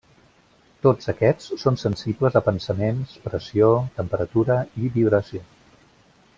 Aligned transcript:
Tots 0.85 1.11
aquests 1.11 1.49
són 1.63 1.77
sensibles 1.81 2.39
a 2.41 2.43
pensaments, 2.49 3.13
pressió, 3.27 3.71
temperatura 4.01 4.59
i 4.87 4.93
vibració. 5.01 5.47